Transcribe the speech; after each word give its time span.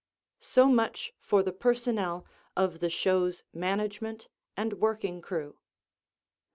So 0.39 0.67
much 0.67 1.13
for 1.19 1.43
the 1.43 1.51
personnel 1.51 2.25
of 2.57 2.79
the 2.79 2.89
show's 2.89 3.43
management 3.53 4.29
and 4.57 4.73
working 4.81 5.21
crew. 5.21 5.59